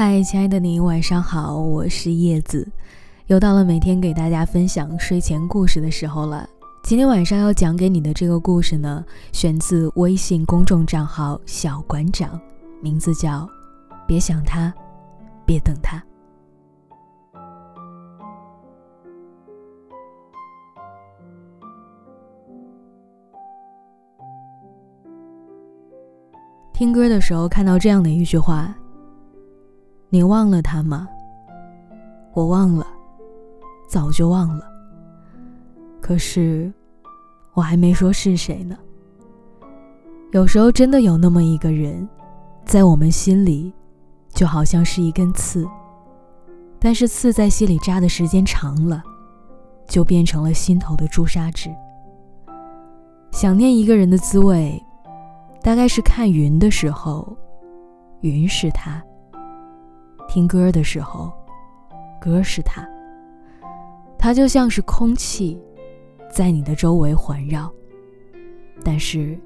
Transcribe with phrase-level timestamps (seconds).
[0.00, 2.70] 嗨，亲爱的你，晚上好，我是叶子，
[3.26, 6.48] 又到了每天给大家分享睡前故事的时候了。
[6.84, 12.40] 今天晚上要讲给你的这个故事呢，选自微信公众账号小馆长，
[12.80, 13.40] 名字叫
[14.06, 14.72] 《别想他，
[15.44, 15.96] 别等他》。
[26.72, 28.72] 听歌的时候看到这样的一句话。
[30.10, 31.06] 你忘了他吗？
[32.32, 32.86] 我忘了，
[33.88, 34.64] 早就忘了。
[36.00, 36.72] 可是，
[37.52, 38.76] 我还没说是谁呢。
[40.32, 42.08] 有时候真的有那么一个人，
[42.64, 43.72] 在我们心里，
[44.30, 45.66] 就好像是一根刺。
[46.78, 49.02] 但是刺在心里扎的时间长了，
[49.86, 51.68] 就变成了心头的朱砂痣。
[53.30, 54.82] 想念一个人的滋味，
[55.60, 57.36] 大概是看云的时候，
[58.20, 59.02] 云是他。
[60.28, 61.32] 听歌的时候，
[62.20, 62.86] 歌是他。
[64.18, 65.58] 他就像是空气，
[66.30, 67.72] 在你的周围环绕，
[68.84, 69.38] 但是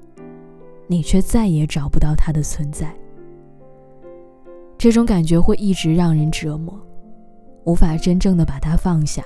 [0.87, 2.93] 你却再也找不到他的存在。
[4.77, 6.77] 这种感觉会一直让人折磨，
[7.63, 9.23] 无法真正的把它放下，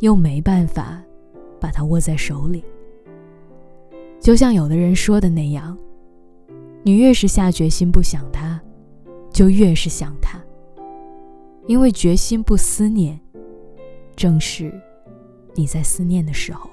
[0.00, 1.02] 又没办法
[1.58, 2.64] 把它握在手里。
[4.20, 5.76] 就像有的人说的那样，
[6.84, 8.60] 你越是下决心不想他，
[9.32, 10.38] 就越是想他。
[11.66, 13.18] 因为决心不思念，
[14.14, 14.72] 正是
[15.54, 16.70] 你在思念的时候。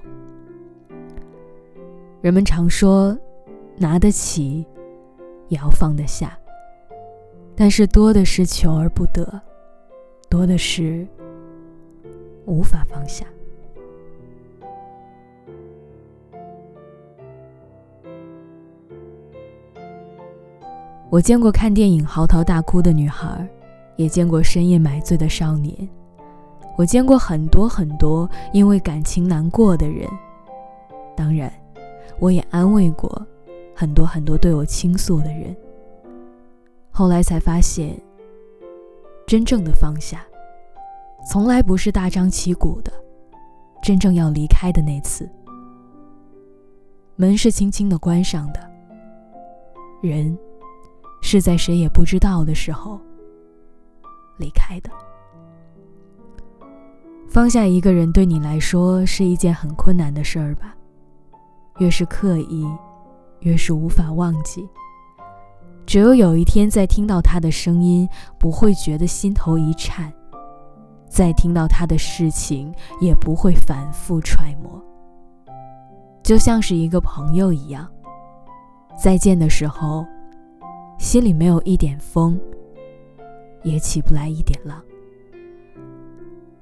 [2.22, 3.17] 人们常说，
[3.75, 4.66] 拿得起，
[5.49, 6.38] 也要放得下。
[7.55, 9.41] 但是多的是求而不得，
[10.30, 11.08] 多的是
[12.45, 13.25] 无法放下。
[21.09, 23.47] 我见过看电影嚎啕大哭的女孩。
[23.95, 25.75] 也见过深夜买醉的少年，
[26.77, 30.08] 我见过很多很多因为感情难过的人，
[31.15, 31.52] 当然，
[32.20, 33.09] 我也安慰过
[33.76, 35.55] 很多很多对我倾诉的人。
[36.89, 37.95] 后来才发现，
[39.27, 40.25] 真正的放下，
[41.30, 42.92] 从来不是大张旗鼓的，
[43.81, 45.30] 真正要离开的那次，
[47.15, 48.60] 门是轻轻的关上的，
[50.02, 50.37] 人
[51.21, 52.99] 是在谁也不知道的时候。
[54.43, 54.89] 离开的，
[57.30, 60.76] 放下一个人对你来说是一件很困难的事儿吧？
[61.80, 62.67] 越是刻意，
[63.39, 64.67] 越是无法忘记。
[65.86, 70.11] 只有有一天再听到他的声音，不会觉得心头一颤；
[71.10, 74.81] 再听到他的事情，也不会反复揣摩。
[76.21, 77.87] 就像是一个朋友一样，
[79.02, 80.05] 再见的时候，
[80.99, 82.39] 心里没有一点风。
[83.63, 84.81] 也起不来一点浪。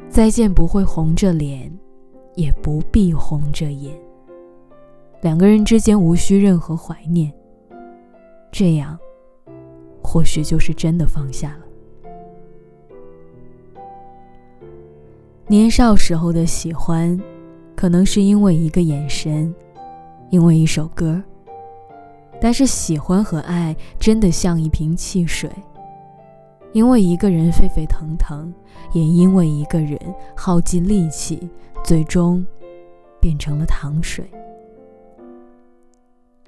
[0.10, 1.72] 再见不会红着脸，
[2.36, 3.96] 也不必红着眼。
[5.22, 7.32] 两个人之间无需任何怀念，
[8.52, 8.98] 这样，
[10.04, 11.66] 或许就是真的放下了。
[15.48, 17.20] 年少时候的喜欢，
[17.76, 19.54] 可能是因为一个眼神，
[20.30, 21.22] 因为一首歌。
[22.40, 25.50] 但是喜欢和爱真的像一瓶汽水。
[26.74, 28.54] 因为一个人沸沸腾腾，
[28.94, 30.00] 也因为一个人
[30.36, 31.50] 耗尽力气，
[31.84, 32.46] 最终
[33.20, 34.30] 变成了糖水。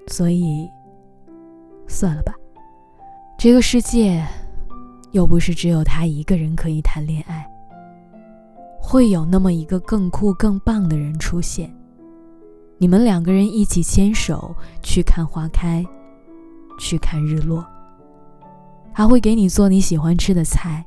[0.08, 0.70] 所以，
[1.88, 2.34] 算了吧，
[3.38, 4.26] 这个世界
[5.12, 7.46] 又不是只有他一个人可以谈恋爱，
[8.82, 11.74] 会有那么一个更酷、更棒的人出现。
[12.78, 15.86] 你们两个人一起牵手去看花开，
[16.80, 17.66] 去看日落。
[18.94, 20.86] 他会给你做你喜欢吃的菜，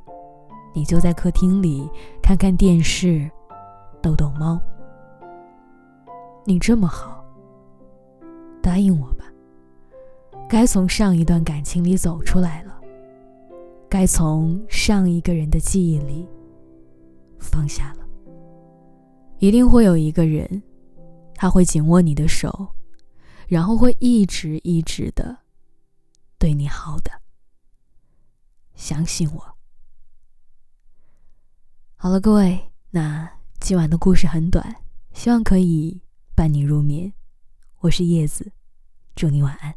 [0.73, 1.89] 你就在客厅里
[2.23, 3.29] 看看电视，
[4.01, 4.61] 逗逗猫。
[6.45, 7.25] 你这么好，
[8.63, 9.25] 答应我吧。
[10.49, 12.81] 该从上一段感情里走出来了，
[13.89, 16.25] 该从上一个人的记忆里
[17.41, 18.07] 放下了。
[19.39, 20.63] 一定会有一个人，
[21.35, 22.69] 他会紧握你的手，
[23.49, 25.37] 然后会一直一直的
[26.39, 27.11] 对你好的。
[28.77, 29.57] 相信我。
[31.97, 33.29] 好了，各位，那
[33.59, 34.77] 今晚的故事很短，
[35.13, 36.03] 希望可以
[36.37, 37.13] 伴你入眠。
[37.81, 38.53] 我是叶子，
[39.17, 39.75] 祝你晚安。